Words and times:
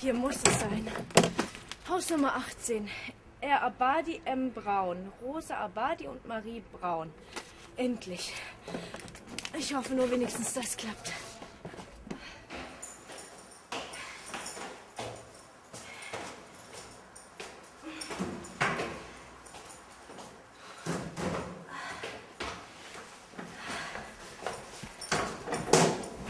Hier 0.00 0.14
muss 0.14 0.36
es 0.36 0.60
sein. 0.60 0.88
Haus 1.86 2.08
Nummer 2.08 2.34
18. 2.34 2.88
R. 3.42 3.62
Abadi, 3.62 4.22
M. 4.24 4.50
Braun. 4.50 5.12
Rosa 5.22 5.58
Abadi 5.58 6.08
und 6.08 6.26
Marie 6.26 6.62
Braun. 6.72 7.12
Endlich. 7.76 8.32
Ich 9.58 9.74
hoffe 9.74 9.92
nur 9.92 10.10
wenigstens, 10.10 10.54
das 10.54 10.74
klappt. 10.74 11.12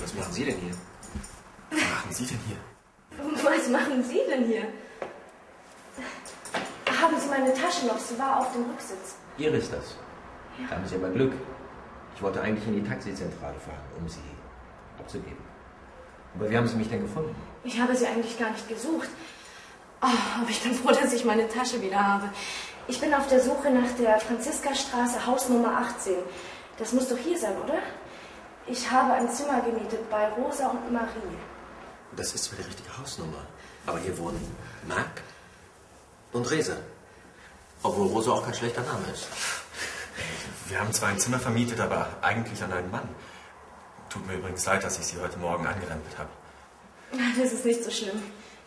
Was 0.00 0.14
machen 0.14 0.32
Sie 0.32 0.44
denn 0.46 0.58
hier? 0.58 0.74
Was 1.70 1.80
machen 1.90 2.14
Sie 2.14 2.24
denn 2.24 2.40
hier? 2.46 2.77
Was 3.18 3.68
machen 3.68 4.02
Sie 4.04 4.20
denn 4.28 4.44
hier? 4.44 4.62
Haben 7.00 7.18
Sie 7.18 7.28
meine 7.28 7.52
Tasche 7.52 7.86
noch? 7.86 7.98
Sie 7.98 8.18
war 8.18 8.40
auf 8.40 8.52
dem 8.52 8.64
Rücksitz. 8.70 9.16
Ihr 9.36 9.52
ist 9.54 9.72
das. 9.72 9.96
Da 10.68 10.76
haben 10.76 10.86
Sie 10.86 10.96
aber 10.96 11.10
Glück. 11.10 11.32
Ich 12.14 12.22
wollte 12.22 12.40
eigentlich 12.40 12.66
in 12.66 12.82
die 12.82 12.88
Taxizentrale 12.88 13.54
fahren, 13.54 13.84
um 13.98 14.08
Sie 14.08 14.20
abzugeben. 14.98 15.38
Aber 16.34 16.50
wie 16.50 16.56
haben 16.56 16.66
Sie 16.66 16.76
mich 16.76 16.88
denn 16.88 17.02
gefunden? 17.02 17.34
Ich 17.64 17.80
habe 17.80 17.94
sie 17.94 18.06
eigentlich 18.06 18.38
gar 18.38 18.50
nicht 18.50 18.68
gesucht. 18.68 19.08
Ah, 20.00 20.12
aber 20.40 20.50
ich 20.50 20.62
bin 20.62 20.74
froh, 20.74 20.90
dass 20.90 21.12
ich 21.12 21.24
meine 21.24 21.48
Tasche 21.48 21.82
wieder 21.82 21.98
habe. 21.98 22.28
Ich 22.86 23.00
bin 23.00 23.12
auf 23.14 23.26
der 23.28 23.40
Suche 23.40 23.70
nach 23.70 23.90
der 23.98 24.18
Franziskastraße, 24.20 25.26
Haus 25.26 25.48
Nummer 25.48 25.76
18. 25.78 26.14
Das 26.78 26.92
muss 26.92 27.08
doch 27.08 27.18
hier 27.18 27.36
sein, 27.36 27.56
oder? 27.64 27.78
Ich 28.66 28.90
habe 28.90 29.14
ein 29.14 29.28
Zimmer 29.28 29.60
gemietet 29.60 30.08
bei 30.08 30.28
Rosa 30.28 30.68
und 30.68 30.92
Marie. 30.92 31.36
Das 32.16 32.34
ist 32.34 32.44
zwar 32.44 32.58
die 32.58 32.64
richtige 32.64 32.98
Hausnummer, 32.98 33.44
aber 33.86 33.98
hier 33.98 34.16
wohnen 34.18 34.56
Marc 34.86 35.22
und 36.32 36.50
Resa. 36.50 36.76
Obwohl 37.82 38.08
Rosa 38.08 38.32
auch 38.32 38.44
kein 38.44 38.54
schlechter 38.54 38.82
Name 38.82 39.06
ist. 39.12 39.28
Wir 40.68 40.80
haben 40.80 40.92
zwar 40.92 41.10
ein 41.10 41.18
Zimmer 41.18 41.38
vermietet, 41.38 41.80
aber 41.80 42.08
eigentlich 42.22 42.62
an 42.62 42.72
einen 42.72 42.90
Mann. 42.90 43.08
Tut 44.10 44.26
mir 44.26 44.34
übrigens 44.34 44.64
leid, 44.66 44.82
dass 44.82 44.98
ich 44.98 45.06
Sie 45.06 45.20
heute 45.20 45.38
Morgen 45.38 45.66
angerempelt 45.66 46.18
habe. 46.18 46.30
Das 47.40 47.52
ist 47.52 47.64
nicht 47.64 47.84
so 47.84 47.90
schlimm. 47.90 48.22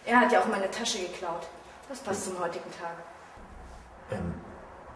Er 0.05 0.21
hat 0.21 0.31
ja 0.31 0.41
auch 0.41 0.47
meine 0.47 0.69
Tasche 0.71 0.99
geklaut. 0.99 1.47
Das 1.89 1.99
passt 1.99 2.25
zum 2.25 2.39
heutigen 2.39 2.71
Tag. 2.71 2.95
Ähm, 4.11 4.33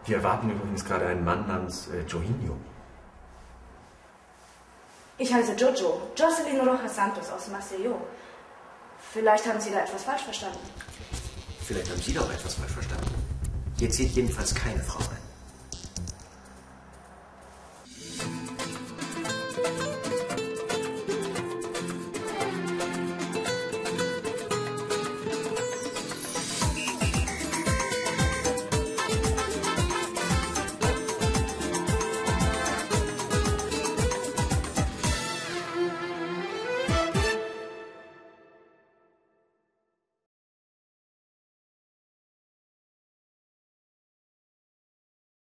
wir 0.05 0.17
erwarten 0.17 0.49
übrigens 0.49 0.85
gerade 0.85 1.07
einen 1.07 1.23
Mann 1.23 1.47
namens 1.47 1.87
äh, 1.87 2.01
Johinho. 2.07 2.55
Ich 5.17 5.33
heiße 5.33 5.53
Jojo, 5.53 6.01
Jocelyn 6.15 6.59
Rojas 6.59 6.95
Santos 6.95 7.31
aus 7.31 7.47
Maceió. 7.49 8.01
Vielleicht 9.15 9.47
haben 9.47 9.61
Sie 9.61 9.71
da 9.71 9.79
etwas 9.79 10.03
falsch 10.03 10.23
verstanden. 10.23 10.59
Vielleicht 11.65 11.89
haben 11.89 12.01
Sie 12.01 12.13
doch 12.13 12.29
etwas 12.29 12.55
falsch 12.55 12.73
verstanden. 12.73 13.15
Hier 13.79 13.89
zieht 13.89 14.11
jedenfalls 14.11 14.53
keine 14.53 14.83
Frau 14.83 14.99
ein. 14.99 15.24